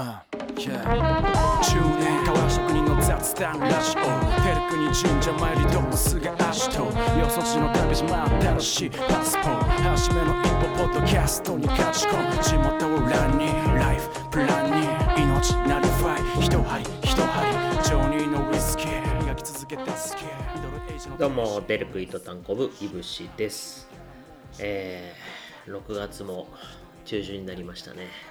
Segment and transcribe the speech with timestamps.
[0.00, 0.18] Uh,
[0.56, 0.80] yeah.
[1.60, 4.00] 10年変わら職人の雑談ラジオ
[4.40, 14.86] テルクに神社参りどうすが足とよそ地の旅島新しいパスポート初めの一歩ポッドキャストに勝ち込む地元を欄にライフプランに
[15.22, 23.86] 命なりファイ一針一針ジョニーのウイスキー磨き続けてスケミドルエイジどうも、デルクイートタンコブ、いぶしです。
[24.60, 26.48] えー、6月も
[27.04, 28.29] 中旬になりましたね。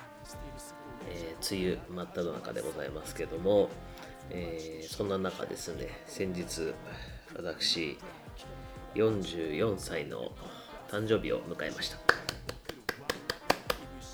[1.10, 3.70] えー、梅雨真っ只中でございますけども、
[4.30, 6.74] えーそんな中ですね、先日、
[7.36, 7.98] 私、
[8.96, 10.32] 44歳の
[10.90, 11.98] 誕生日を迎えました。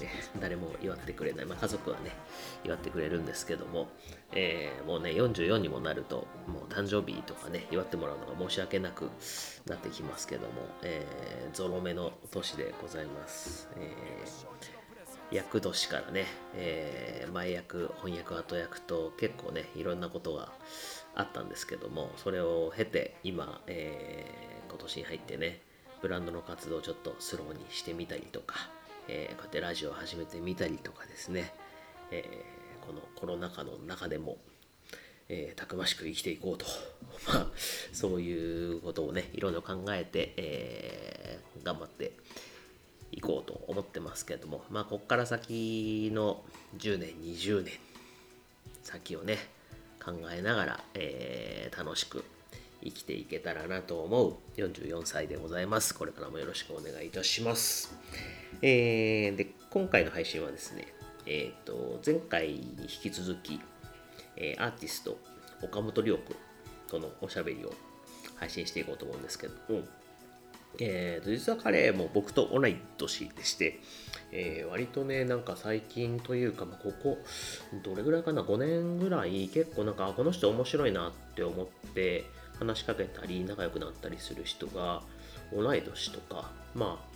[0.02, 0.10] ね、
[0.42, 2.12] 誰も祝ってくれない、まあ、家族はね
[2.66, 3.88] 祝ってくれるんですけども、
[4.34, 9.10] えーもうね44にもなるともう誕生日とかね祝ってもらうのが申し訳なく
[9.68, 14.55] なってきますけども、えーゾロ目の年でございます、えー
[15.32, 16.26] 役年からね、
[16.56, 20.50] えー前役翻訳後役と結構ねいろんなことが
[21.16, 25.62] あったんですけどもそれを経て今、えー今年に入ってね
[26.02, 28.56] ブランドの活動をちょっとスローにしてみたりとか、
[29.08, 31.54] えーこうやってラジオを始めてみたりとかですね、
[32.12, 34.38] えーこのコロナ禍の中でも、
[35.28, 36.66] えーたくましく生きていこうと、
[37.28, 37.48] まあ、
[37.94, 42.12] そういうことをねいろいろ考えて、えー頑張って
[43.16, 46.44] いこうと思ってますけどもまあこっから先の
[46.78, 47.74] 10年20年
[48.84, 49.38] 先をね
[50.04, 52.24] 考えながら、えー楽しく
[52.84, 55.96] 生きていけたらなと思う44歳でございます。
[55.96, 57.98] これからもよろしくお願いいたします。
[58.62, 60.88] えーで今回の配信はですね
[61.26, 63.60] えっ、と前回に引き続き、
[64.38, 65.18] えーアーティスト
[65.64, 66.36] 岡本涼君
[66.88, 67.74] とのおしゃべりを
[68.36, 69.82] 配信していこうと思うんですけども、
[70.80, 73.80] えー実は彼も僕と同い年でして、
[74.32, 77.18] えー割とねなんか最近というか、まあ、ここ
[77.84, 82.26] どれぐらいかな5年ぐらい結構なんかこの人面白いなって思って
[82.60, 85.02] 話しかけたり仲良くなったりする人が
[85.54, 87.16] 同い年とかまあ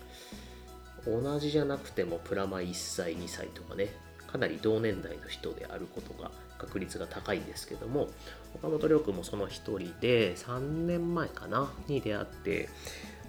[1.09, 3.88] 同じじゃなくてもプラマ1歳2歳とかね
[4.28, 8.09] かなり同年代の人であることが確率が高いんですけども
[8.53, 12.69] 岡本涼君もその一人で3年前かなに出会って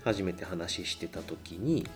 [0.05, 1.87] 初めて話してた時に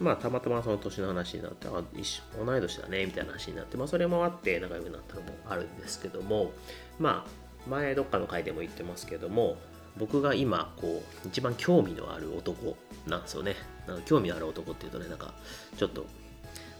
[0.00, 6.52] まあたまたまその年の話になってあ一緒同い年だねみたいな話になってまあそれもあって仲良くなったのもあるんですけども
[6.98, 9.56] まあ前どっかの回でも言ってますけども
[9.96, 12.76] 僕が今こう一番興味のある男
[13.06, 13.54] なんですよね。
[13.86, 15.34] なんか興味のある男っていうとねなんか
[15.76, 16.04] ちょっと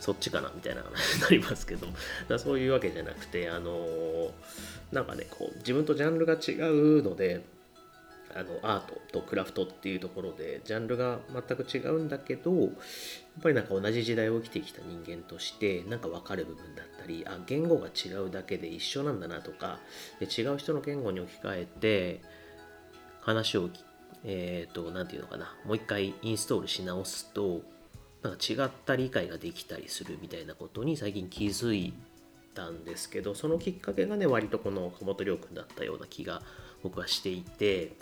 [0.01, 1.87] そっちかなみたいな話になりますけど
[2.29, 4.31] だそういうわけじゃなくてあのー
[4.93, 7.43] なんかねこう自分とジャンルが違うので
[8.37, 12.71] あのアートとクラフトっていうところでジャンルが全く違うんだけどやっ
[13.43, 19.79] ぱりなんか同じ時代を生きてきた人間としてなんか分かる部分だったりあ言語が違うだけで一緒なんだなとか
[20.19, 22.21] で違う人の言語に置き換えて
[23.21, 23.71] 話を
[24.27, 27.63] えっ、と何て言うのかなもう一回インストールし直すと
[28.23, 31.93] なんか違った理解ができたりするみたいなことに最近気づい
[32.55, 36.41] たんですけどそのきっかけがね割とこの小本涼君だったような気が
[36.85, 37.93] 僕はしていて、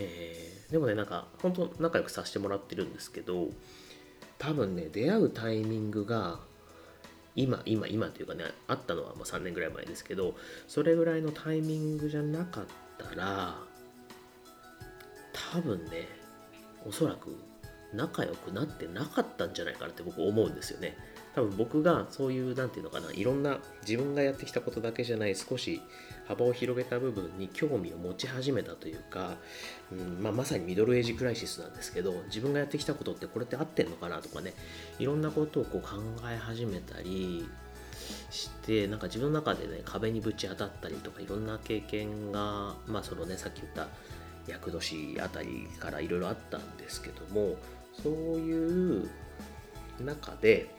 [0.00, 3.48] えーでもねなんか本当仲良くさせてもらってるんですけど
[4.38, 6.38] 多分ね出会うタイミングが
[7.34, 10.34] 今今今というかねあったのはもう3年ぐらい前ですけど
[10.68, 12.64] それぐらいのタイミングじゃなかっ
[12.98, 13.56] たら
[15.52, 16.08] 多分ね
[16.86, 17.36] おそらく
[17.92, 20.96] 仲良くなってなかったんじゃないかなって僕思うんですよね。
[21.34, 25.80] 多分僕がそういう何て言うのかないろんな自分がやってきたことだけじゃない少し
[26.26, 29.36] 幅を広げた部分に興味を持ち始めたというか、
[29.92, 34.54] うんまあ、まさにミドルエイジクライシスなんですけど自分がやってきたことってこれって合ってんのかなとかね
[34.98, 35.88] いろんなことをこう考
[36.30, 37.48] え始めたり
[38.30, 43.88] してなんか自分の中でね壁にぶち当たったりとかいろんな経験がまあそのねさっき言った
[44.46, 47.56] 厄年あたりからいろいろあったんですけども
[48.02, 49.10] そういう
[50.00, 50.74] 中で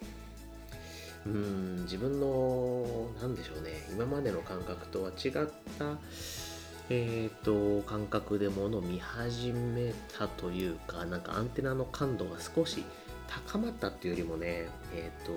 [1.26, 5.32] うん自分の何でしょうね今までの感覚とは違っ
[5.78, 5.98] た
[6.94, 12.84] えー、と感覚でものを見始めたというかなんかアンテナの感度が少し
[13.48, 15.32] 高まったっていうよりもねえっ、と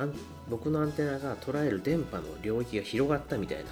[0.00, 0.06] あ
[0.48, 3.64] 僕のアンテナが捉える電波の領域が広がったみたいな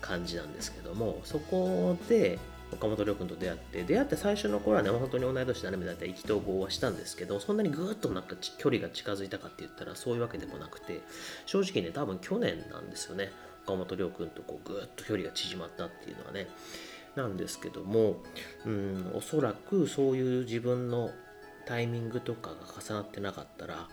[0.00, 2.40] 感じなんですけどもそこで
[2.72, 11.00] 岡本涼君と出会って出会って最初の頃はね本当に同い年だねみたい意気投合はしたんですけどそんなにぐっとなんか距離が近づいたかって言ったらそういうわけでもなくて
[11.46, 13.30] 正直ね多分去年なんですよね。
[13.66, 16.48] 岡本涼君とこうぐっと距離が縮まったっていうのはね
[17.14, 18.16] なんですけども
[18.64, 21.10] うんおそらくそういう自分の
[21.66, 23.88] タイミングとかが重なってなかったら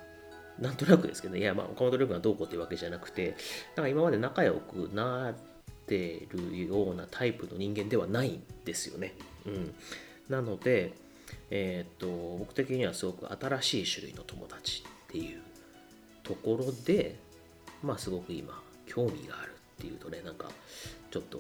[0.60, 3.36] なんとなくですけどねいやまあ岡本龍君がどうこうっていうわけじゃなくて
[3.76, 5.57] なんか今まで仲良くなって
[5.88, 9.16] るようなタイプの人間ではないんですよね。
[9.46, 9.76] うん、
[10.30, 10.94] なので、
[11.50, 15.42] えー、っと僕的にはすごく新しい種類の友達っていう
[16.24, 17.16] ところで
[17.82, 20.50] まあすごく今興味があるっていうとねなんか
[21.12, 21.40] ちょっと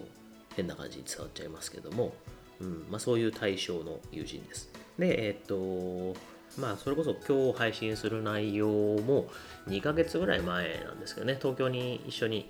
[0.55, 2.13] 変な感じに伝わっちゃいますけども、
[2.59, 4.69] うんまあ、そういう対象の友人です。
[4.97, 6.15] で、えっ、と、
[6.59, 9.27] まあ、それこそ今日配信する内容も
[9.67, 12.49] 2ヶ月ぐらい前なんですけどね、東京に一緒に、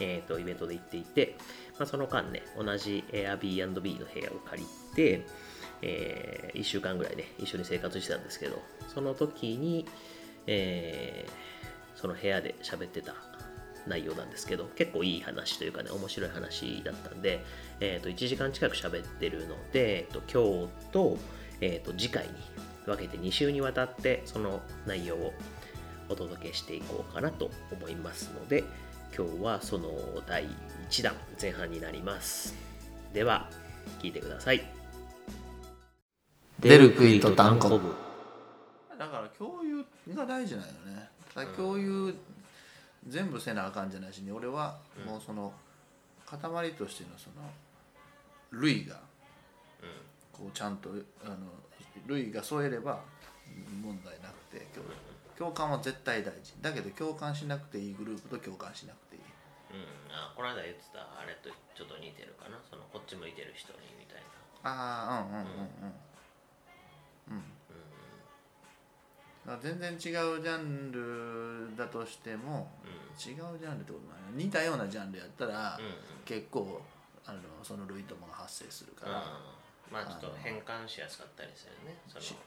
[0.00, 1.36] えっ、と、イベントで行っていて、
[1.78, 5.26] まあ、その間ね、同じ Airbnb の部屋を借りて、
[5.82, 8.62] えー、1週間ぐらいね、一緒に生活してたんですけど、
[8.92, 9.86] その時に、
[10.46, 13.14] えー、その部屋で喋ってた
[13.86, 17.44] 内容なんですけど結構いい話というかね面白い話だったんで、
[17.80, 21.18] えー、と1時間近く喋ってるので、えー、と今日と,、
[21.60, 22.32] えー、と次回に
[22.86, 25.32] 分けて2週にわたってその内容を
[26.08, 28.64] お届けしていこうかなと思いますので
[29.16, 29.90] 今日はその
[30.26, 30.44] 第
[30.90, 32.52] 1弾前半になります。
[33.12, 33.48] では
[34.02, 34.64] 聞いてください。
[36.58, 37.76] 出る杭と断固
[38.98, 39.84] だから共有
[40.16, 41.08] が大事なんよね。
[41.56, 42.12] 共有
[43.06, 45.52] 全部せなあかんじゃないしに俺はもうその
[46.26, 47.36] 塊としてのその
[48.50, 48.96] 類が
[50.32, 50.90] こうちゃんと
[51.24, 51.36] あの
[52.06, 53.00] 類が添えれば
[53.80, 54.84] 問題なくて共
[55.52, 56.54] 感は絶対大事。
[56.60, 62.58] だけど共感しなくていいグループと共感しなくていい、うん、あこの間言ってたあれとちょっと似てるかな？
[62.70, 64.22] そのこっち向いてる人にみたい
[64.62, 64.70] な。
[64.70, 65.44] ああうんうんうん
[67.28, 67.44] うん
[69.48, 69.60] うん。
[69.60, 72.90] 全然違うジャンルだとしても、うん、
[73.30, 76.80] 違うジャンルってことない似たようなジャンルやったら、うん結構
[77.26, 79.22] あのその類友が発生するから、
[79.90, 81.96] まあちょっと変換しやすかったりするね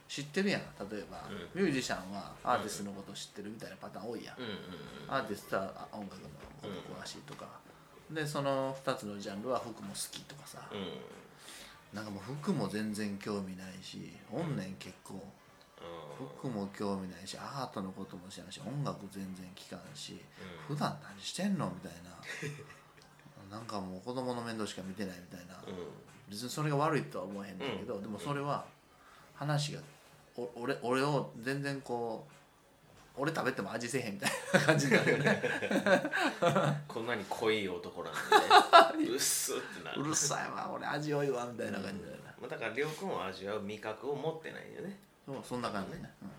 [0.08, 0.62] 知ってるやん。
[0.90, 4.36] 例えば、ミュージシャンはアーティストのこと知ってるみたいなパターン多いやん,、
[5.08, 6.30] アーティストは音楽の
[6.62, 7.48] こと詳しいとか、
[8.12, 10.70] でその2つのジャンルは服も好きとかさ、
[11.94, 15.22] なんかもう服も全然興味ないし音念結構、
[16.40, 20.20] 服も興味ないしアートのことも知らんし音楽全然聴かんし、
[20.70, 22.18] うん、普段何してんのみたいな。
[23.50, 25.88] なんかもう子供の面倒しか見てないみたいな、うん、
[26.30, 28.66] 別にそれが悪いとは思えへんだけど、うん、でもそれは
[29.36, 29.80] 話が
[30.36, 32.38] お俺俺を全然こう
[33.20, 35.42] 俺食べても味せえへんみたいな感じになるよね。
[36.88, 38.14] こんなに濃い男なん
[38.98, 40.02] で、ね、うっすってなる。
[40.02, 45.00] うるさいわ俺味多いわみたいな感じだよね、うん、だから亮君は味わう味覚を持ってないよね。
[45.26, 46.30] そうそんな感じね、うん、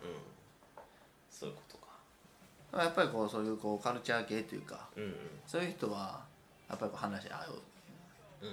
[1.31, 2.85] そういうことか。
[2.85, 5.14] やっぱりこうそういうこうカルチャー系というか、うんうん、
[5.46, 6.25] そういう人は
[6.70, 7.62] やっぱりこう話合う、
[8.43, 8.49] うん、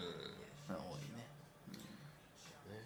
[0.68, 1.28] 多いね,、
[1.70, 1.76] うん、
[2.74, 2.82] ね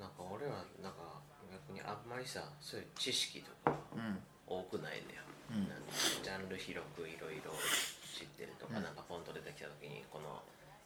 [0.00, 1.18] なんか俺はなんか
[1.50, 3.74] 逆にあんまりさそういう知識とか
[4.46, 5.66] 多くないのよ、うん、
[6.22, 7.50] ジャンル広くいろいろ
[8.06, 10.38] 知ってるとか、うん、なんかポンと出てきた時にこの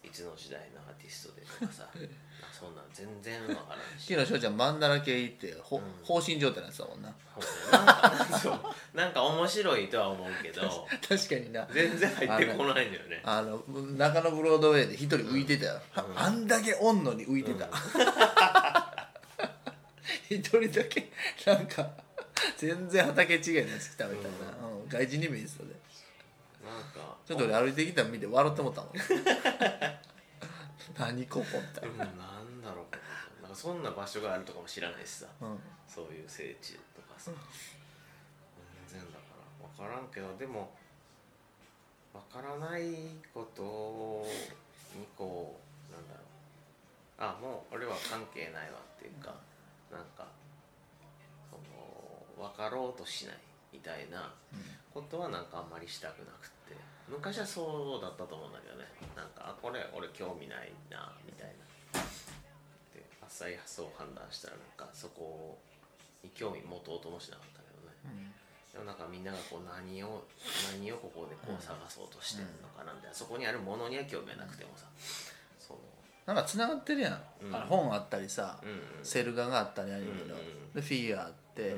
[0.03, 1.87] いつの時代のアーティストでとかさ
[2.51, 4.15] そんなん全然分からんし。
[4.15, 7.15] 昨日翔ちゃんマンダラ系行ってほ、うん、放心状態なんですもんな。
[7.71, 8.61] なんかそう。
[8.97, 11.67] なんか面白いとは思うけど 確かにな。
[11.73, 13.23] 全然入ってこないんだよね。
[13.25, 13.59] あの
[13.97, 17.69] 中野ブロードウェイで一人浮いてたよ、うん、あんだけおんのに浮いてた、
[20.29, 21.11] 一、うん、人だけ
[21.47, 21.91] なんか
[22.57, 25.65] 全然畑違いのやつ来たみたいな、うん、外人に見えてたで。
[26.65, 27.17] なんか。
[27.27, 28.91] ちょっと俺歩いてきたの見て笑ってもったもん。
[30.99, 35.59] 何ここみたいな、うん、なんだろうなんかそんな場所があるとかも知らないしさ、うん、
[35.89, 37.39] そういう聖地とかさ、うん、
[38.89, 39.25] 全然だか
[39.81, 40.71] ら分からんけどでも
[42.13, 42.83] 分からない
[43.33, 44.27] こと
[44.99, 45.59] にこ
[45.89, 46.27] うなんだろう。
[47.19, 49.37] あもう俺は関係ないわっていうか、うん、
[49.93, 50.27] なんか
[51.51, 53.37] その分かろうとしない
[53.73, 54.33] みたいな
[54.93, 56.77] ことはなんかあんまりしたくなくて
[57.09, 58.85] 昔はそうだったと思うんだけどね。
[59.15, 61.53] なんかあこれ俺興味ないなみたい
[61.93, 62.01] な。
[62.95, 65.59] で浅い発想を判断したらなんかそこ
[66.25, 68.33] に興味持とうともしなかったけどね、うん、
[68.73, 70.25] でもなんかみんながこう何を
[70.73, 75.32] 何をここでこう探そうとしてるのかなみたいな、そこにあるものには興味はなくてもさ、その
[76.27, 81.75] なんかつながってるやん、うん、あ本あったりさ、うんうん、セル画があったりアニメの、うんうん、でフィギュアあって、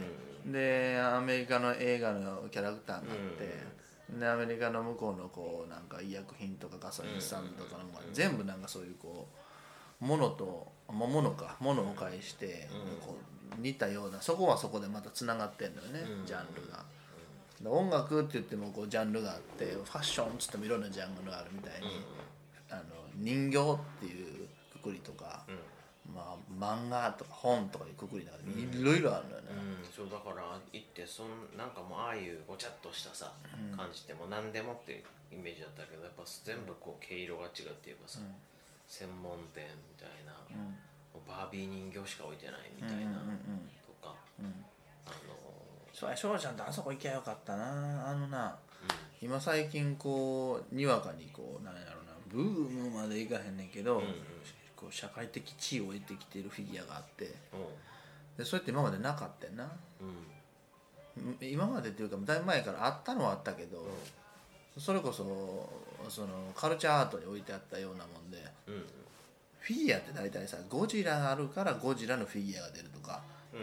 [0.46, 3.06] うん、でアメリカの映画のキャラクターがあっ
[3.38, 9.26] て、でアメリカの向こうのこうなんか医薬品とかガソリンスタンドとかの、全部なんかそういうこ
[10.00, 12.68] うものとものかものを介して、
[13.04, 13.16] こ
[13.58, 16.84] う似たようなそこはそこでまたつながってんのよね、ジャンルが。
[17.66, 21.88] 音楽って言ってもこうジャンルがあってファッションっつってもいろんなジャンルがあるみたいに、
[22.71, 22.83] あの
[23.14, 25.44] 人形っていうくくりとか、
[26.12, 29.49] まあ漫画とか本とかいうくくりの中でいろいろあるのよね、
[29.80, 33.33] うん、そうだから行ってそんなんかもうああいうごちゃっとしたさ、
[33.76, 38.21] 感じってもう何でもっていうイメージだったけどやっぱ全部こう毛色が違うっていうかさ、
[38.87, 40.37] 専門店みたいな、
[41.26, 43.25] バービー人形しか置いてないみたいな、
[43.88, 44.14] とか、
[45.06, 45.35] あの
[45.92, 48.11] そうや翔ちゃんとあそこ行きゃよかったな。
[48.11, 48.56] あのな、
[49.23, 51.93] 今最近こうにわかにこうなんやろ
[52.35, 54.03] ブームまでいかへんねんけど、
[54.76, 57.33] こう社会的地位を得てきてるフィギュアがあって
[58.37, 59.71] でそれって今までなかったよな。
[60.00, 60.09] うん。
[60.09, 63.87] うん今までっていうかだいぶ前からあったのはあったけど、
[64.76, 65.71] それこそ
[66.09, 68.75] そのカルチャーアートに置いてあったようなもんでうん。
[68.75, 68.85] うん
[69.64, 73.23] フィギュアって大体さゴジラがあるからゴジラのフィギュアが出るとか、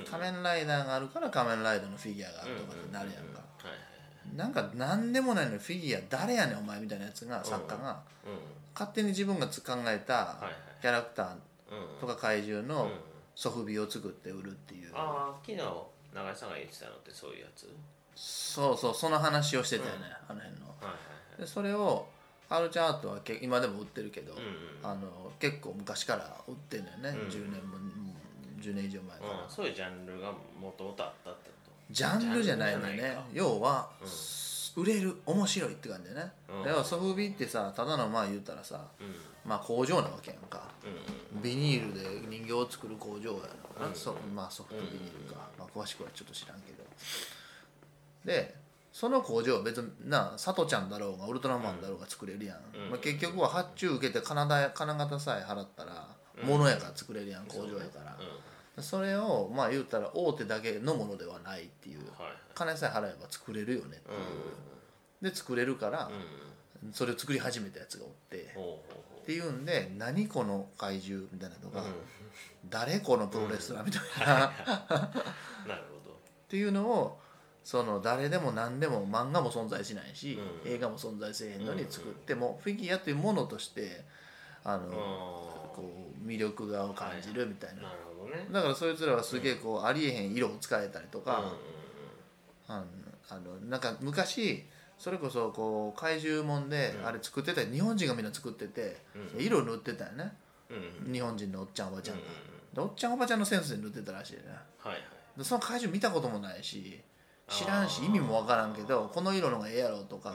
[0.10, 3.91] 仮面ライダーがあるから仮面ライダーのフィギュアがあるとかってなるやんか、はいはい
[4.36, 8.34] なんか何でもないのにフィギュア誰やねんお前みたいなやつが作家がうん。
[8.74, 9.54] 勝手に自分が考
[9.88, 10.38] えた
[10.82, 12.92] キャラクターうんとか怪獣のうん。
[13.34, 14.92] ソフビを作って売るっていう。
[14.94, 17.68] ああ昨日永井さんが言ってたのってそういうやつ？
[18.14, 20.68] そうそうその話をしてたよね、あの辺の。
[20.68, 20.92] はいは
[21.38, 22.08] いでそれを
[22.50, 24.46] カルチャーアートはけ今でも売ってるけど、うんうん
[24.84, 27.28] あの結構昔から売ってんだよね、うん。
[27.30, 28.16] 10年もうん
[28.60, 31.56] 10年以上前から、うん、そういうジャンルがもともとあったってこ
[31.92, 32.86] ジャンルじゃないのね。
[32.86, 33.24] ジャンルじゃないか。
[33.34, 34.10] 要は、うん。
[34.74, 36.32] 売れる面白いって感じだよね、
[36.64, 36.70] うん。
[36.70, 39.14] 要はソフビってさただのまあ言ったらさ、とうん。
[39.44, 40.64] まあ工場なわけやんか。
[40.86, 43.40] うんビニールで人形を作る工場や
[43.80, 43.96] な、うん。
[43.96, 46.84] そまあソフトビニールか、まあ、詳しくはちょっと知らんけど。
[48.26, 48.56] で
[48.94, 52.90] その工場は別にな佐藤ちゃんだろうがウルトラマンだろうが作れるやん、うん。
[52.92, 56.08] まあ、結局は発注受けて金だ金型さえ払ったら
[56.44, 58.18] 物やから作れるやん、工場やから。
[58.20, 58.41] うん
[58.82, 62.08] それをまあ言ったら大手だけのものではないっていうはい
[62.54, 64.00] 金さえ払えば作れるよねってい
[65.30, 66.12] う、で作れるから
[66.92, 71.84] それを作り始めたやつがおって、っていうんで何この怪獣みたいなのが、
[72.70, 76.14] 誰このプロレスラーみたいな、なるほど。
[76.14, 76.18] っ
[76.50, 77.20] ていうのを
[77.64, 80.72] その誰でも何でも漫画も存在しないし、うん。
[80.72, 84.04] 映画も存在せえへんのに作っても、フィギュアというものとして
[84.64, 84.92] あの、うん
[85.72, 85.90] こ
[86.22, 87.84] う魅力がを感じるみたいな、
[88.32, 88.48] ね。
[88.52, 91.40] だからそいつらはすげえこう、ありえへん色を使えたりとか、
[92.68, 92.84] うんうん
[93.30, 94.66] あのなんか昔
[94.98, 96.70] それこそこう怪獣もん。
[96.70, 98.98] で、あれ作ってた日本人がみんな作ってて、
[99.36, 99.42] うん。
[99.44, 100.34] 色塗ってたよね。
[101.12, 102.24] 日本人のおっちゃんおばちゃんが、
[102.74, 104.42] でおっちゃんおばちゃんのセンスで塗ってたらしいね。
[104.78, 105.02] はいはい。
[105.38, 107.02] でその怪獣見たこともないし
[107.48, 110.34] 知らんし意味もわからんけどこの色のがええやろとか、う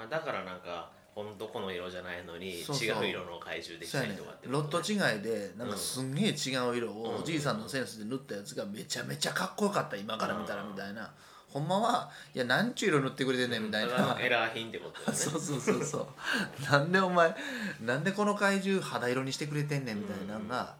[0.00, 0.04] ん。
[0.04, 2.62] あだからなんかほんとこの色じゃないのに違
[3.00, 11.10] う色の怪獣できたりとかってロット違違いでなんかすんげえ違う色をうんおじいさんのセンスで塗ったやつがめちゃめちゃかっこよかった今から見たらみたいな。
[11.48, 14.18] ほんまはいやなんちゅう色塗ってくれてんねんみたいな。
[14.20, 15.14] エラー品ってことだよね。
[15.16, 16.72] そうそうそうそう。
[16.72, 17.32] なんでお前
[17.80, 20.74] なんでこの怪獣肌色にしてくれてんねんみたいなのが、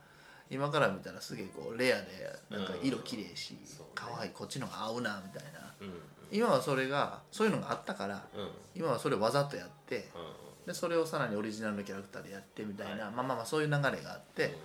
[0.50, 3.92] 今から見たらすげえこうレアでなんか色綺麗し、そうね。
[3.94, 4.30] 可愛い。
[4.32, 5.72] こっちのが合うなみたいな。
[5.80, 5.94] うん
[6.34, 8.40] 今はそれがそういうのがあったからうん。
[8.42, 14.56] うん今はそれをわざとやってうんでそれをさらにオリジナルのキャラクターでやってみたいな、まあまあまあそういう流れがあって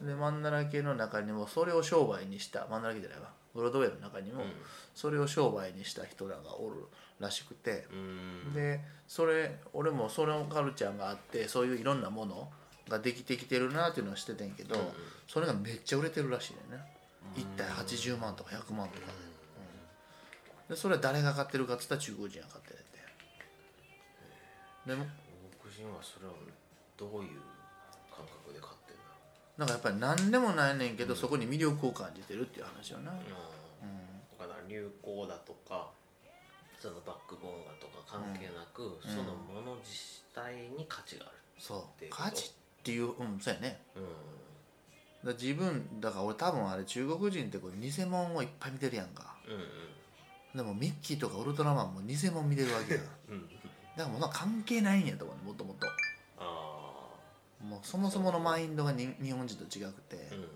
[0.00, 3.30] でマンダラ系の中にもそれを商売にしたマンダラ系じゃないわ。
[3.54, 4.42] ブロードウェイの中にも
[4.94, 6.84] それを商売にした人らがおる
[7.18, 8.52] らしくて、うん。
[8.52, 12.48] でそれ俺もそのカルチャーがあってそういういろんなもの
[12.88, 14.76] ができてきてるなっていうのは知っててんけど、
[15.26, 16.78] それがめっちゃ売れてるらしいね
[17.34, 19.25] 1体80万とか100万とか、うん
[20.68, 22.98] でそれは誰が買ってるかっつったら中国人が買ってるって
[24.90, 25.06] でも
[25.60, 26.32] 僕人はそれを
[26.96, 27.40] どういう
[28.10, 29.02] 感覚で買ってんだ
[29.58, 35.90] なんかやっぱり何でもないねんけど、そこに魅力を感じてるっていう話よな、ろうだから流行だとか
[36.78, 42.04] そのバックボーンがとか関係なく、そのもの自体に価値があるそう。
[42.10, 43.80] 価値っていううんそうやね。
[43.96, 45.28] うん。
[45.28, 49.34] だ自分だから俺多分あれ中国人ってこう偽物をいっぱい見てるやんか。
[49.46, 49.60] うんうん
[50.56, 53.00] でもミッキーとかウルトラマンも偽物見てるわけや。
[53.00, 53.04] ん。
[53.04, 53.48] だかうん
[53.96, 55.86] らもう関係ないんやと思うねもともと
[56.38, 57.08] あ
[57.62, 60.48] もうそもそものマインドがに日本人と違くて、あうんうん。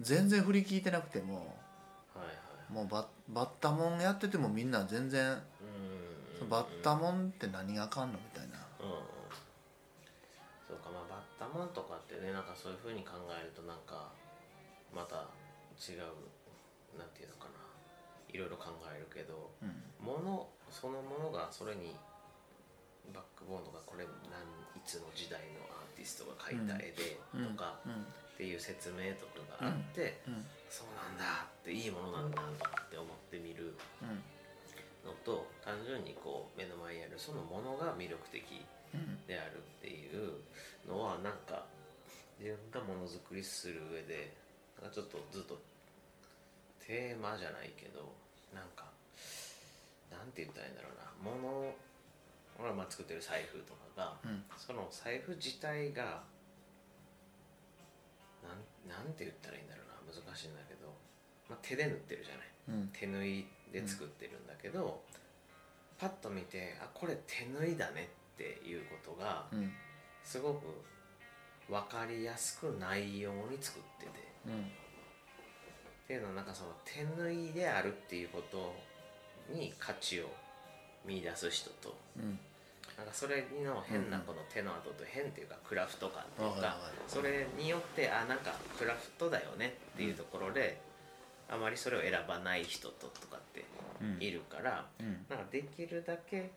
[0.00, 1.56] 全然振り聞いてなくても
[2.14, 2.32] はいは
[2.70, 2.72] い。
[2.72, 8.58] もうババッタモンやっててもみんな全然、うんバッタモンって何があかんのみたいな。
[8.80, 8.98] うんうん。
[10.66, 14.10] そうかまあバッタモンとかってねなんかそういうふうに考えるとなんか
[14.94, 15.30] また
[15.78, 16.02] 違う
[16.98, 17.41] なんていうのかな
[18.32, 19.50] いろいろ考えるけど、
[20.00, 21.94] ものそのものがそれに
[23.12, 24.40] バックボーンとかこれ何
[24.76, 27.78] いつの時代のアーティストが描いた絵でとか
[28.34, 30.44] っていう説明とかがあって、うん。
[30.70, 34.22] そうなんだっていいものなんだって思ってみるうん。
[35.04, 39.26] のと単純にこう目の前にあるそのものが魅力的うん。
[39.26, 40.40] であるっていう
[40.88, 41.66] のはなんか
[42.40, 44.32] 自分がものづくりする上で
[44.80, 45.60] なんかちょっとずっと
[46.86, 48.10] テーマじゃないけど
[48.54, 48.84] なんか
[50.10, 51.32] なんて言ったらいいんだろうな。
[51.32, 51.74] もの
[52.58, 54.44] 俺がまあ作ってる財布とかが、うん。
[54.56, 56.22] その財布自体が
[58.42, 60.12] なんなんて言ったらいいんだろうな。
[60.12, 60.86] 難しいんだけど、
[61.48, 62.46] まあ、手で縫ってるじゃない。
[62.68, 62.90] うん。
[62.92, 65.02] 手縫いで作ってるんだけど、
[65.98, 69.72] パッと見てあこれ手縫いだねっていうことがうん。
[70.22, 70.66] すごく
[71.68, 74.10] 分かりやすくないように作ってて。
[74.46, 74.70] うん
[76.04, 78.74] っていうのはなんかその手縫いであるっていうこと
[79.52, 80.26] に価値を
[81.04, 82.38] 見出す人とうん。
[82.98, 86.76] なんかそれの変なこの手の跡と変っていうかクラフト感っていうか
[87.08, 90.78] それによってあなんかクラフトだよねっていうところで
[91.48, 93.64] あまりそれを選ばない人ととかって
[94.00, 94.22] うん。
[94.22, 95.24] いるからうん。
[95.30, 96.50] なんかできるだけ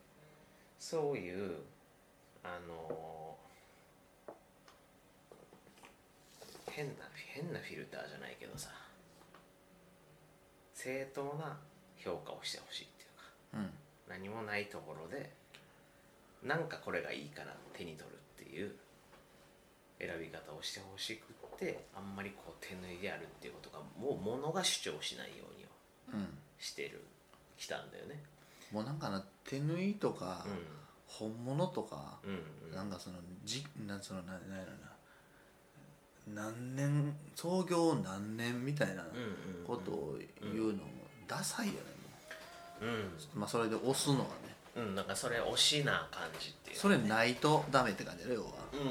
[0.80, 1.56] そういう
[2.44, 3.38] あの
[6.70, 6.94] 変な
[7.34, 8.70] 変なフィルターじゃないけどさ
[10.86, 11.58] 正当な
[11.98, 13.70] 評価をしてほしいっていうかうん。
[14.08, 15.32] 何もないところで
[16.44, 18.14] なんかこれがいいから手に取る
[18.44, 18.72] っていう
[19.98, 26.26] 選び方をしてほしくってあんまりこう手縫いであるっていうことがもう物が主張しないように
[26.60, 27.02] してる
[27.58, 28.22] きたんだよね。
[28.72, 30.50] もうなんかな手縫いとかう
[31.08, 32.76] 本物とかんうんうん。
[32.76, 34.95] なんかそのじなんそのななんやろな
[36.34, 40.80] 何年創業何年みたいなうんうんことを言うのも
[41.28, 41.80] ダサいよね。
[42.82, 42.90] うん。
[42.90, 42.94] も
[43.36, 44.56] うまあそれで押すのはね。
[44.76, 46.78] うんなんかそれ推しな感じっていう。
[46.78, 48.52] それないとダメって感じだよ要は。
[48.74, 48.88] うんうん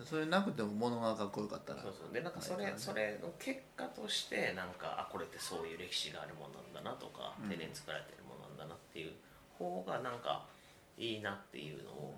[0.00, 0.06] うん。
[0.06, 1.82] それなくても物がかっこよかったら。
[1.82, 2.12] そうそう。
[2.12, 7.48] でなんかそれそれの結果としてなんかあこれってそういう歴史があるものなんだなとか、うん。
[7.48, 9.12] 手で作られてるものなんだなっていう
[9.58, 10.46] 方がなんか
[10.96, 12.14] いいなっていうのを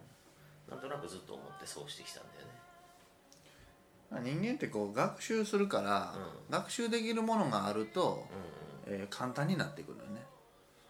[0.69, 2.62] なんとなくずっと思ってそうしてきたんだよね
[4.21, 6.15] 人間ってこう学習するから、
[6.49, 8.27] う学習できるものがあると、
[8.87, 10.11] うえー簡単になってくるよね。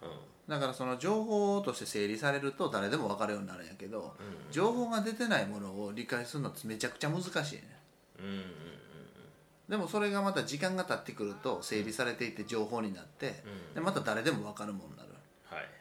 [0.02, 0.12] んうん。
[0.12, 4.52] うんだからその情報として整理されると誰でも分かるようになるんやけど、うん。
[4.52, 7.78] 情報が出てないものを理解するのってめちゃくちゃ難しいね。
[8.18, 8.42] うんうんうん
[9.68, 13.74] でもそれがまた時間が経ってくると整理されていって情報になって、うん。
[13.74, 15.08] でまた誰でも分かるものになる。
[15.08, 15.11] はい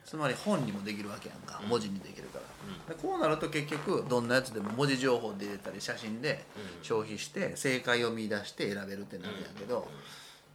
[0.06, 1.70] つまり本にもできるわけやんか、うん。
[1.70, 2.40] 文字にできるか
[2.88, 6.84] ら、でこうなると結局どんなやつでも文字情報で入れたり写真でうん。
[6.84, 9.88] 消費して正解を見出して選べるってなるんやけど、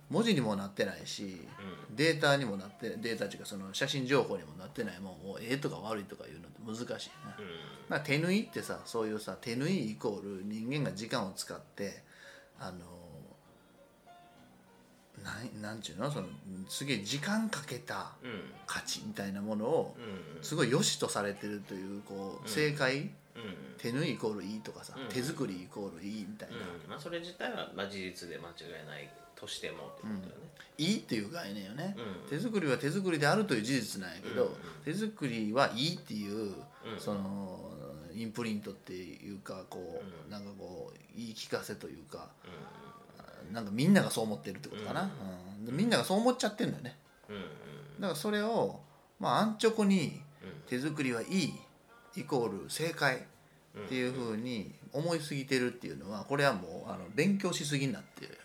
[0.08, 1.40] 文字にもなってないし、
[1.90, 7.44] データにもなってデータっていうかその写真情報にもなってないもんをええとか悪いとかいうのって難しいね、うん。
[7.88, 12.02] まあ、手縫いってさそういうさ手縫いイコール人間が時間を使って
[12.60, 12.78] あの
[15.24, 16.10] なんなんちゅうの？
[16.10, 16.26] その
[16.68, 18.12] すげえ時間かけた
[18.66, 19.96] 価値みたいなものを
[20.36, 20.42] うん。
[20.44, 22.48] すごい良しとされてるというこううん。
[22.48, 23.10] 正解、うん。
[23.78, 25.08] 手縫いイコールいいとかさ、うん。
[25.08, 26.90] 手作りイコールいいみたいな、うん。
[26.90, 30.46] まあそれ自体はまあ事実で間違いないとしてもってことだよね。
[30.78, 32.30] いいっていう概念よね、うん。
[32.30, 36.54] 手作りは手作りであるという事実なんやけど、手作りはいいっていう、
[36.92, 37.00] うん。
[37.00, 37.70] その
[38.14, 40.30] インプリントっていうかこう、うん。
[40.30, 42.48] なんかこう言い聞かせというかう
[43.52, 45.10] なんかみんながそう思ってるってことかな、
[45.58, 45.64] うん。
[45.66, 46.96] でみんながそう思っちゃってんだよね。
[47.30, 47.34] ん。
[47.34, 47.40] うん。
[48.00, 48.80] だからそれを
[49.18, 50.50] まあ安直にうん。
[50.68, 51.54] 手作りはいい
[52.16, 58.38] イコール正解っていうふうに思いすぎてるっていうのはこれはもうあの勉強しすぎになってる。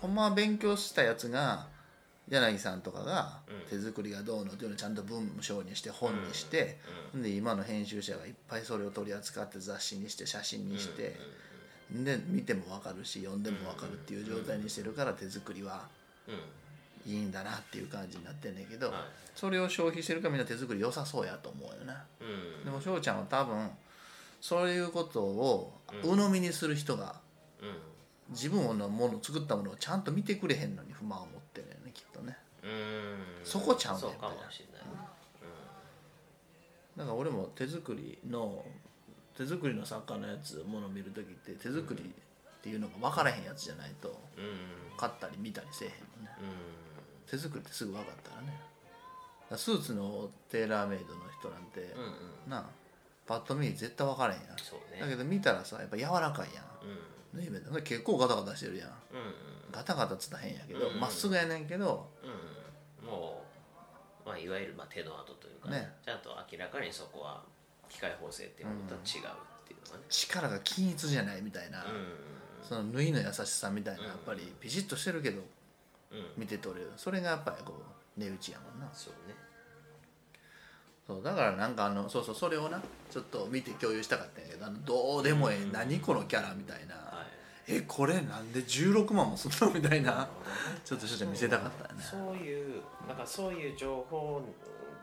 [0.00, 1.66] ほんまは勉強したやつが
[2.28, 3.78] 柳さんとかがうん。
[3.78, 6.78] 手作りがどうのっていうのをちゃんと文章にして本にして、
[7.14, 11.16] で今の編集者がいっぱいそれを取り扱って雑誌にして写真にして、
[11.92, 15.88] で見ても分かるし読んでも分かるっていう状態にしてるから手作りは
[17.06, 18.96] いいんだなっていう感じになってんねんけど、はい。
[19.34, 21.94] それを消費してるからみんな手作り良さそうやと思うよね。
[22.20, 22.64] うん。
[22.64, 23.70] でも翔ちゃんは多分
[24.40, 26.10] そういうことをうん。
[26.10, 27.16] 鵜呑みにする人が
[27.60, 27.74] うん。
[28.30, 32.36] 自分のもの作ったものをちゃんと見てくれへんのに不満を持ってるよねきっとね。
[32.62, 33.44] うん。
[33.44, 34.90] そこちゃうねんそうかもしれない。
[36.96, 38.62] だから俺も手作りの
[39.40, 44.44] 手作りの作家のやつものを見る時って手作りっていうのが分からへんやつじゃないとうん。
[44.44, 44.52] うん
[45.00, 46.36] 買ったり見たりせえへんのね。
[47.24, 48.60] う手作りってすぐ分かったらね。
[49.56, 51.88] スーツのテーラーメイドの人なんて、んうん
[52.44, 52.50] うん。
[52.50, 52.64] なあ
[53.26, 54.58] パッと見絶対分からへんやん。
[54.58, 55.00] そうね。
[55.00, 56.92] だけど見たらさやっぱ柔らかいやん。
[57.32, 57.40] うん。
[57.40, 57.80] 縫い目で。
[57.80, 58.88] 結構ガタガタしてるやん。
[58.88, 58.94] うん
[59.72, 62.10] ガタガタつったら変やけどうんま、っすぐやねんけど
[63.02, 63.08] うん。
[63.08, 63.42] も
[64.26, 65.78] うまあいわゆるまあ手の跡というかね。
[65.78, 65.94] ね。
[66.04, 67.42] ちゃんと明らかにそこは
[67.90, 70.04] 機械縫製っていうものとは違うっていうのがね。
[70.08, 71.84] 力が均一じゃないみたいな、う
[72.66, 74.08] その縫いの優しさみたいなうん。
[74.08, 75.44] やっぱりピシッとしてるけどん
[76.12, 76.26] うん。
[76.38, 76.92] 見て取れる。
[76.96, 77.74] それがやっぱりこ
[78.16, 78.88] う値打ちやもんな。
[78.94, 79.34] そうね。
[81.06, 85.72] そうだからなんかあのそうそうそれをなちょっと見て共有したかったんやけどあのどうでもええ、うん。
[85.72, 87.24] 何このキャラみたいな、は
[87.68, 87.72] い。
[87.72, 90.28] えこれなんで16万もすんのみたいな。
[90.84, 92.04] ちょっとちょっと見せたかったよね。
[92.04, 94.40] そういうなんかそういう情報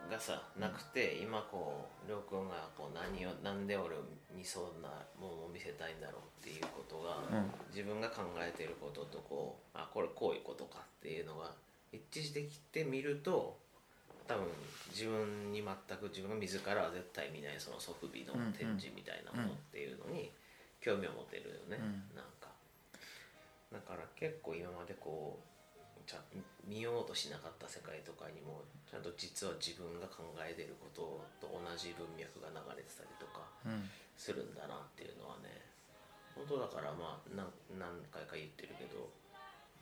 [0.09, 3.95] がさなくて今こうりょうくんがこう何をなんで俺
[4.35, 4.89] にそんな
[5.19, 7.51] ものを見せたいんだろうっていうことが、うん。
[7.69, 11.51] 自分が考えていることとこうあこれこういうことかっていうのが
[11.91, 13.57] 一致してきてみると
[14.27, 14.45] 多分
[14.89, 20.31] 自分に全く自分が自らは絶対見ないそのソフビの展示みたいなものっていうのに
[20.81, 22.15] 興味を持てるよね、うん。
[22.15, 22.47] なんか。
[23.71, 25.56] だから結構今までこう
[26.07, 26.23] ちゃん
[26.63, 33.83] 見ようとしなかった世界とかにもちゃんと実は自分が考えてることと同じ文脈が流れてたりとかうん。
[34.17, 35.61] するんだなっていうのはね
[36.33, 37.45] 本当だからまあ何
[37.77, 39.05] 何回か言ってるけど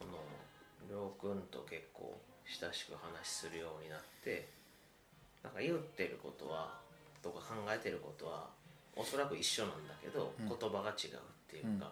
[0.01, 0.19] この
[0.89, 4.49] りょうくんと結構親しく話するようになって
[5.41, 6.83] なんか言ってることは
[7.23, 8.49] とか考えてることは
[8.95, 10.47] おそらく一緒なんだけど、うん。
[10.47, 11.91] 言葉が違うっていうか、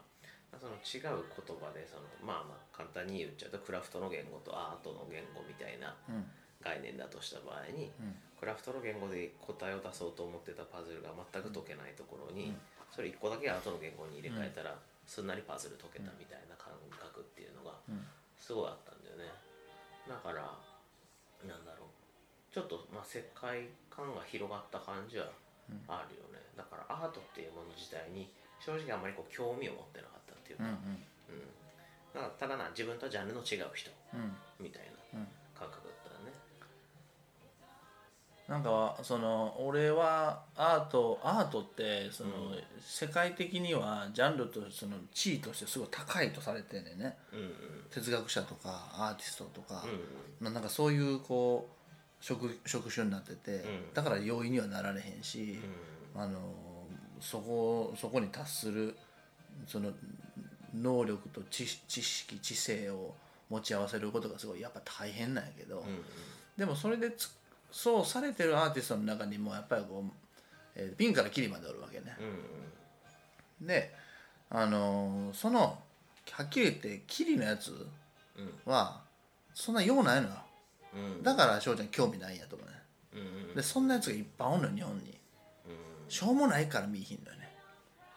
[0.59, 6.25] その違う言葉でそのまあまあ簡単に言っちゃうとクラフトの言語とアートの言語みたいなうん。
[6.63, 8.15] 概念だとした場合に、うん。
[8.39, 12.57] クラフトの言語で答えを出そうと思ってたパズルが全く解けないところに、うん。
[12.89, 14.71] それ1個だけアートの言語に入れ替えたら、
[15.03, 17.99] すんなりパズル解けたみたいな感覚っていうのがうん。
[18.39, 19.27] すごいあったんだよね。
[20.07, 20.47] だから
[21.43, 21.91] なんだろう。
[22.55, 25.27] ちょっとまあ世界観が広がった感じは
[25.87, 28.29] あるよね、だからアートっていうもの自体に
[28.61, 30.22] 正直あんまりこう興味を持ってなかった
[30.59, 30.67] ううん。
[30.67, 30.77] か、
[31.29, 31.41] うん。
[32.13, 34.35] だからただな自分とジャンルの違う人うん。
[34.59, 35.27] みたいなうん。
[35.57, 36.33] 感覚だったよね。
[38.47, 42.63] なんかその俺はアートアートってその、うん。
[42.81, 47.17] 世界的にはジャンルとその地位としてすごい高いとされてんねんね。
[47.31, 47.49] うんうん。
[47.89, 49.99] 哲学者とかアーティストとか、うん
[50.41, 53.93] まあなんかそういうこう職職種になってて、ん。
[53.93, 55.59] だから容易にはなられへんし、
[56.15, 56.39] あの
[57.21, 58.97] そこそこに達する
[59.65, 59.91] その
[60.73, 63.13] 能力と知知識知性を
[63.49, 66.03] 持ち合わせることがすごいやっぱ大変なんやけど、うんうん。
[66.57, 67.31] でもそれでつ
[67.71, 70.11] そうされてるアーティストの中にもやっぱりこう、
[70.75, 72.15] えーピンからキリまでおるわけね。
[72.19, 72.25] うん
[73.61, 73.67] うん。
[73.67, 73.93] で
[74.49, 75.77] あのーその
[76.31, 77.71] はっきり言ってキリのやつ
[78.37, 78.71] うん。
[78.71, 79.01] は
[79.53, 80.35] そんな用ないのよ。
[80.95, 81.23] うん。
[81.23, 82.73] だから翔ちゃん興味ないんやと思うね。
[83.13, 83.55] うんうん。
[83.55, 85.03] でそんなやつがいっぱいおんのよ日本に。
[85.05, 86.09] うん。
[86.09, 87.49] しょうもないから見いひんのよね。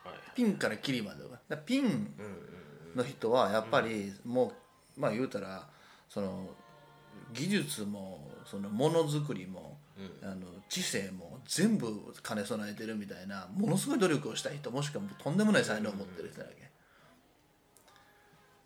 [0.04, 0.14] はい。
[0.34, 1.32] ピンからキリまでおる。
[1.32, 2.14] だからピン
[2.96, 4.52] の人はやっぱりも
[4.96, 5.66] うまあ言うたら
[6.08, 6.48] その
[7.32, 10.28] 技術もそのものづくりもうん。
[10.28, 16.66] あの知性も全部兼ね備えてるみたいなものすごい努力をした人もしくはとんでもない才能を持ってる人だけ。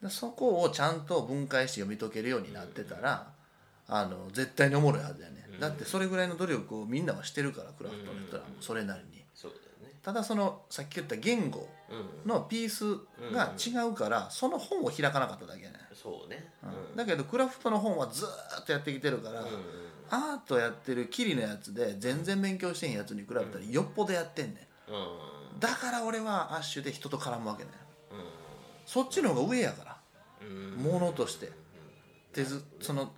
[0.02, 3.32] でそこをちゃんと分解して読み解けるようになってたら
[3.86, 9.19] あの絶対におもろいはずやねだってそれぐらいの努力をみんなはしてるからクラフトの人らもそれなりに
[10.02, 12.30] ただそのさっき言った言語うん。
[12.30, 12.84] のピース
[13.32, 16.52] が違うからその本を開かなかっただけやね、そうね。
[16.62, 16.96] うん。
[16.96, 19.44] だけどクラフトの本はずーっとやってきてるから、
[20.10, 24.92] アートやってるキリのやつで全然勉強してへんやつに比べたらよっぽどやってんねん。
[24.92, 25.60] うん。
[25.60, 27.70] だから俺はアッシュで人と絡むわけね。
[28.12, 28.18] うん。
[28.86, 29.96] そっちの方が上やから。
[30.42, 30.82] うん。
[30.82, 31.50] ものとして。
[32.32, 33.12] 手ずその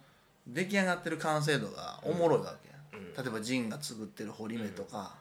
[0.47, 3.12] 出来上がってる完成度がおもろいわけ、うん。
[3.12, 5.14] 例えばジンが作ってる彫り目とか、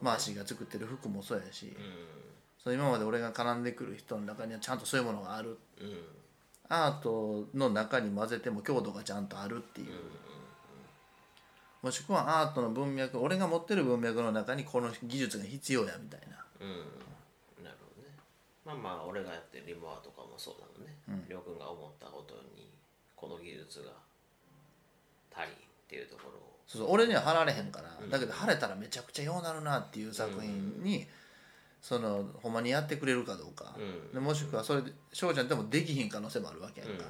[0.00, 1.70] うんマーシーが作ってる服もそうやし、う
[2.62, 5.48] その今まで俺が絡んでくる人の中にはちゃんとそういうものがある。
[5.48, 5.58] んうん。
[6.68, 9.88] アートの中に混ぜても強度がちゃんとあるっていう、
[11.82, 16.36] もしくはアートの文脈俺が持ってる文脈の中にこの技術が必要やみたいな。
[16.60, 17.64] うん。
[17.64, 18.14] なるほどね。
[18.64, 21.24] まあまあ俺がやってるリモアとかもそうだもんね。
[21.28, 22.70] りょうくんが思ったことに
[23.16, 23.90] この技術が
[25.34, 25.56] 足りんっ
[25.88, 31.04] ていうところをそうそう俺には貼られへんから、だけど貼れたらめちゃくちゃようなるなっていう作品に、
[31.82, 34.14] そのほんまにやってくれるかどうか、うん。
[34.14, 36.96] でもしくはそれで翔ちゃんでもできひん可能性もあるわけやんうん。
[36.96, 37.04] か、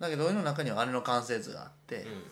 [0.00, 2.22] だけど俺の中にはあれの完成図があって、うん。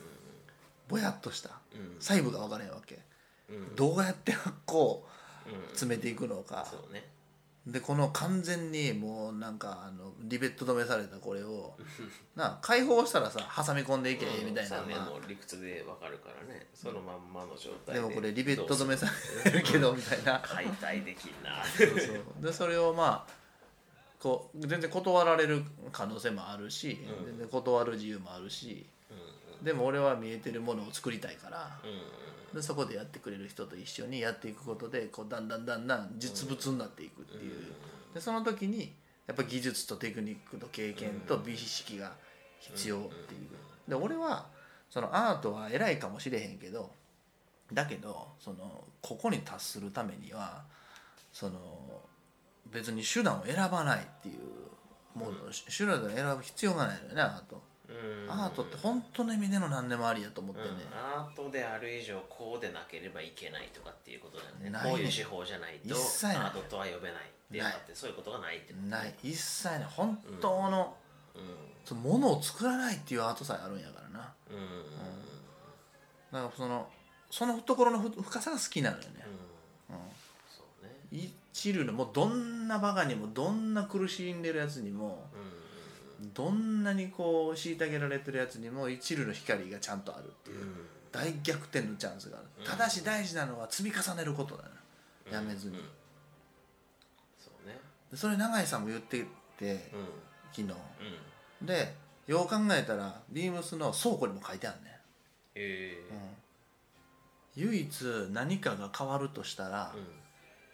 [0.88, 1.50] ぼやっとした。
[1.72, 2.00] うん。
[2.00, 2.98] 細部が分からへんわけ、
[3.48, 3.76] うん。
[3.76, 4.98] どうやって発酵
[5.46, 5.68] うん。
[5.68, 7.04] 詰めていくのか、そうね
[7.66, 11.74] でこの完全にもうなんかあのリベット止めされたこれを
[12.36, 15.10] な解放したらさ挟み込んでいけみたいなそうねまあ。
[15.10, 16.66] もう理屈でわかるからね。
[16.74, 20.40] そのまんまの状態でもこれリベット止めさされるけどみたいな。
[20.40, 21.64] 解体できんな。
[21.64, 22.42] そうそう。
[22.42, 23.32] でそれをまあ
[24.20, 27.26] こう全然断られる可能性もあるし、うん。
[27.26, 28.84] 全然断る自由もあるし。
[29.10, 29.64] うん。
[29.64, 31.80] でも俺は見えてるものを作りたいから。
[31.82, 37.72] うんうんでそこでやってくれる人と一緒にやっていくことでこうだんだんだんだん実物になっていくっていう、
[38.14, 38.92] でその時に
[39.26, 42.12] やっぱ技術とテクニックと経験と美意識が
[42.60, 43.90] 必要っていう。
[43.90, 44.46] で俺は
[44.88, 46.92] そのアートは偉いかもしれへんけど
[47.72, 50.62] だけどそのここに達するためには
[51.32, 52.00] その
[52.66, 55.32] 別に手段を選ばないっていうもの、
[55.76, 57.73] 手段を選ぶ必要がないのよねアート、うん
[58.28, 61.20] アートって本当の意味での何でもありやと思ってね、うん。
[61.20, 64.70] アートである以上こうでなければいけないとかっていうことだよね。
[64.70, 64.90] ないね。
[64.90, 69.14] こういう手法じゃないとアートとは呼べないっていうかってそういうことがないってことない。
[69.22, 69.84] 一切ない。
[69.84, 70.96] 本当の、
[71.34, 71.42] うん。
[71.84, 74.32] そのものを作らないっていうアートさえあるんやからな。
[74.50, 74.56] うん。
[74.56, 74.64] うん。
[76.32, 76.88] だからその
[77.30, 79.08] その懐のふ深さが好きなのよね、
[79.90, 79.96] うん。
[80.56, 80.90] そうね。
[81.12, 85.36] 一流のもうどんなバカにもどんな苦しんでるやつにもう
[86.32, 90.66] どんなにこう虐げられてるやつにも一流の光がちゃんとあるっていう、
[91.12, 92.64] 大逆転のチャンスがある、うん。
[92.64, 94.64] ただし大事なのは積み重ねることだ
[95.30, 95.82] な、やめずに、うん。
[97.38, 97.78] そうね。
[98.10, 99.24] でそれ永井さんも言って
[99.58, 99.80] てうん。
[100.52, 100.74] 昨日。
[101.60, 101.66] うん。
[101.66, 101.94] で
[102.26, 104.98] よう考えたらビームスの倉庫にも書いてあるね、
[105.54, 105.96] え。
[107.56, 109.94] うん、唯一何かが変わるとしたら、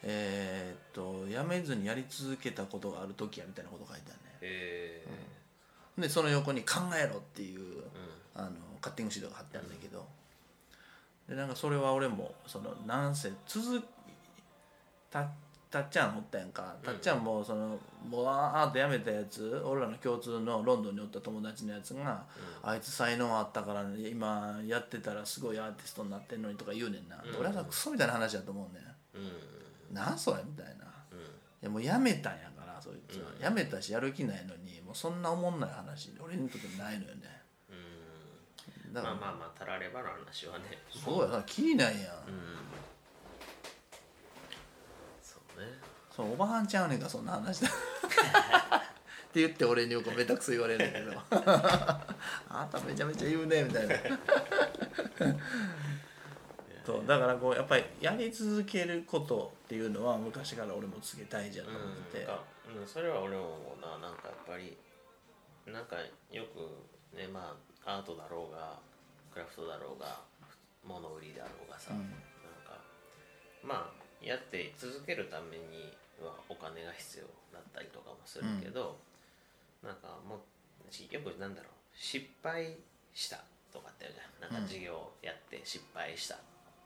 [0.03, 5.05] えーっとやめずにやり続けたことがある時やみたいなこと書いてあるねえ。
[5.07, 5.40] え
[6.01, 7.85] でその横に「考えろ」っていううん。
[8.33, 10.07] あのカッティングシートが貼ってあるんだけど、
[11.29, 13.85] でなんかそれは俺もそのなんせ続き
[15.11, 15.29] た
[15.71, 16.75] たっちゃんおったやんか。
[16.83, 22.25] たっちゃんもそのもうアートやめたやつ俺らの共通のロンドンにおった友達のやつが、
[22.63, 27.41] あいつ才能あったから、ね、今やってたらすごいアーティストになってんのにとか言うねんな、うん。
[27.41, 28.83] 俺はさクソみたいな話だと思うね
[29.15, 29.95] うんん。
[29.95, 30.87] なんそれみたいな。
[31.13, 31.19] うん。
[31.19, 31.23] い
[31.63, 33.43] やもうやめたんやからそいつは、うん。
[33.43, 37.43] やめたしやる気ないのにもうそんなおもんない話俺にとってないのよね。
[38.87, 38.95] うん。
[38.95, 40.79] だから、まあまあまあたらればの話はね。
[40.91, 42.05] そうやなきりないやん、うん。
[45.23, 45.67] そうね。
[46.15, 47.69] そうおばはんちゃうねんかそんな話だ。
[47.69, 47.73] っ
[49.33, 51.13] て言って俺によくめたくそ言われるんだけど。
[52.49, 53.95] あんためちゃめちゃ言うねみたいな。
[56.85, 62.29] そうだからこうやっぱりやり続けることっていうのは昔から俺もすげえ大事やと思ってて、
[62.77, 63.99] うん、それは俺も思うな。
[63.99, 64.77] なんかやっぱり
[65.67, 65.97] なんか
[66.31, 68.79] よくねまあアートだろうが
[69.33, 70.21] クラフトだろうが
[70.87, 71.99] 物売りだろうがさ、うん。
[71.99, 72.09] なん
[72.67, 72.81] か
[73.63, 78.99] まあやって続けるためにはお金が必要だったりとかもするけど、
[79.83, 81.73] なんかもうしよくなんだろう。
[81.95, 82.77] 失敗
[83.13, 84.53] したとかってあるじゃん。
[84.53, 86.37] なんか事業やって失敗した。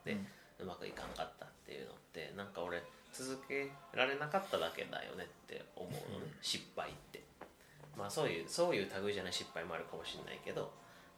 [0.04, 0.26] で、うん。
[0.60, 2.82] うまくいかんかったっていうのってなんか俺
[3.14, 7.22] 続けられなかっただけだよねって思うのね、失敗って。
[7.96, 10.72] まあそういうそういう類じゃない失敗もあるかもしれないけど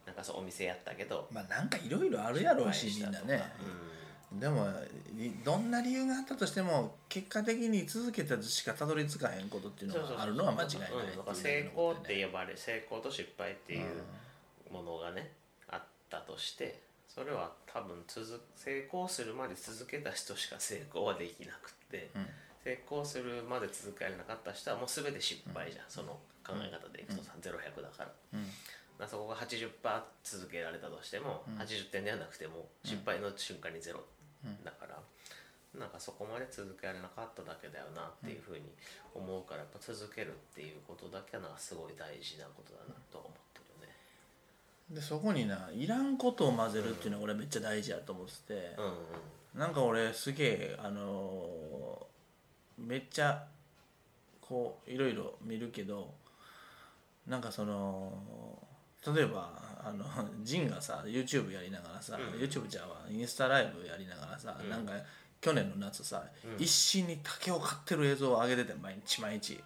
[0.05, 3.43] なんかそうお店やったけどまあなんかいろいろあるやろうしみんなね。
[4.33, 4.67] でも
[5.17, 11.17] いどんな理由があったとしても結果的に続けたとしかたどり着かへんことっていうのがあるのは間違いないうん。
[11.17, 15.33] だから成功って呼ばれ成功と失敗っていうものがね
[15.69, 16.86] あったとして
[17.17, 22.27] それは多分続成功するまで続けた人しか成功はできなくって、うん。
[22.63, 28.13] 成功するまで続けられなかった人はもう全て失敗じゃん、その考え方でいくとさ、0100だから。
[28.35, 28.45] うん。
[28.99, 29.71] まあそこが80%
[30.25, 34.05] 続けられたとしても、80点ではなくても失敗の瞬間にゼロ
[34.63, 35.01] だから、
[35.73, 38.69] なんかそこまで続けられなかっただけだよなっていうふうに
[39.15, 43.57] 思うからやっぱ続けるっていうことだけはなんかすごい大事なことだなと思って。
[44.90, 49.61] でそこにないらんことを混ぜるっていうのが俺めっちゃ大事やと思ってて、うんうん。
[49.61, 52.07] なんか俺すげえあのー
[52.79, 53.42] めっちゃ
[54.40, 56.12] こういろいろ見るけど
[57.27, 58.12] なんかその
[59.14, 59.51] 例えば
[59.83, 60.05] あの
[60.42, 62.40] ジンがさ YouTube やりながらさ、うん。
[62.40, 64.68] YouTube じゃあわインスタライブやりながらさ、うん。
[64.70, 64.92] なんか
[65.47, 66.65] 去年の夏さ、うん。
[66.65, 69.63] 一心に竹を刈ってる映像を上げてて毎日毎日。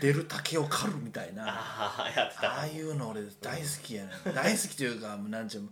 [0.00, 1.46] 出る竹を刈るみたいな。
[1.50, 2.58] ああやってた。
[2.58, 4.34] ああいうの俺大好きやねん。
[4.34, 5.68] 大好きというかもうなんちゅうの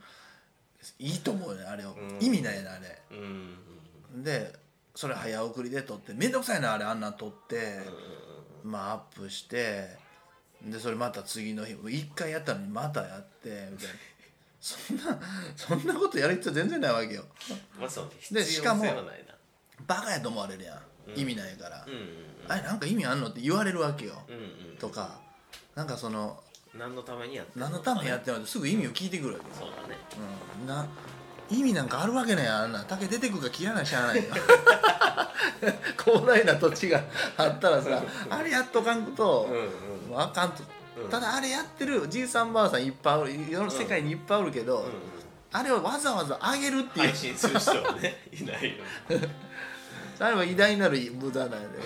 [0.99, 2.19] いいと思うよねあれを、うん。
[2.21, 3.01] 意味ないなあれ。
[3.13, 3.19] うん。
[3.19, 3.25] うん
[4.17, 4.59] うんで
[4.95, 7.81] それ早送りで撮ってめんどくさいなあれあんなん撮って、
[8.63, 9.97] まあアップして
[10.63, 13.95] でそれまた次の日一回やったのにまたやってみたいな。
[14.65, 15.21] そんな
[15.57, 17.25] そんなことやる必要全然ないわけよ。
[17.79, 18.11] まあそうね。
[18.19, 19.24] 必で要性しかもはないな
[19.87, 20.85] バカやと思われるやん、うん
[21.21, 21.87] 意味ないから、
[22.49, 23.29] あれなんか意味あんの？
[23.29, 24.15] って言われるわけよ、
[24.79, 25.21] とか
[25.75, 26.39] なんかその
[26.75, 28.39] 何のためにやってる何のためにやってるの？
[28.39, 29.99] ってすぐ意味を聞いてくるわけよ、そうだね。
[30.61, 30.87] うん、な
[31.51, 32.63] 意味なんかあるわけないやん。
[32.63, 32.83] あんな。
[32.85, 34.23] 竹出てくるか切らないしゃあないよ。
[36.03, 37.03] 広大な土地が
[37.37, 40.21] あったらさあれやっとかんと、うんうん。
[40.21, 40.63] あかんと、
[41.03, 41.11] うん。
[41.11, 44.91] ただあれやってるじいさんばあさんいっぱいおる世の世界にいっぱいおるけど、うんうん
[45.57, 49.29] あれをわざわざ上げるっていう、配信する人はねいないよね。
[50.19, 51.81] あれは偉大なる無駄なんで、う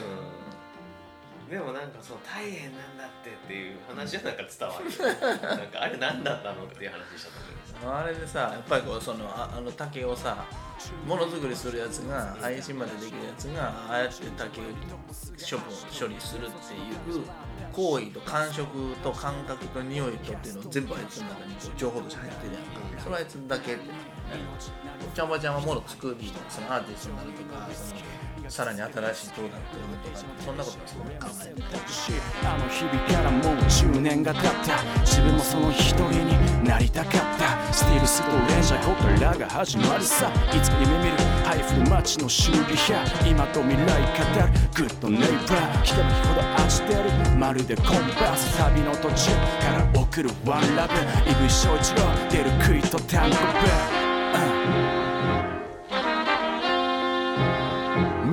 [1.49, 4.85] でもなんかそう大変なんだってっていう話はなんか伝わる。
[5.59, 7.69] なんかあれ何だったのっていう話したと思います。
[7.87, 10.45] あれでさやっぱりこうそのああの竹をさ
[11.07, 14.65] ものづくりするやつが配信までできるやつがああやって竹を
[15.39, 17.25] 処分処理するっていう
[17.73, 22.69] 行為と感触と感覚と匂いとっていうのを全部あいつの中にこう情報として入ってるやんか。
[22.99, 23.95] それはあいつだけってね
[25.03, 28.01] おっちゃんおばちゃんはもの作りそのアーティストになるとかその
[28.49, 31.55] さらに新しいプロダクトとかそんなことな考え
[32.47, 34.83] あの日々からもう10年が経った。
[35.05, 37.73] 自分もその一人になりたかった。
[37.73, 40.33] スティールストレンジャーここからが始まるさ。
[40.57, 42.59] いつか夢見る配布街の修理
[42.91, 43.93] 屋今と未来語
[44.47, 44.69] る。
[44.75, 49.31] グッドネイバー聞けば聞くほど愛してるまるでコンバース旅の途中
[49.61, 50.95] から送るワンラブ
[51.31, 53.98] イブ翔一郎出るクイと単語ブ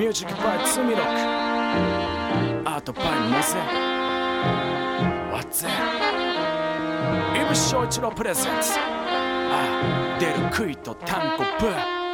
[0.05, 3.57] ミュージックバイツミロックアートバイモゼ
[5.33, 7.41] What's that?
[7.41, 12.04] イブ翔一郎プレゼンツああ出る杭と単語ブー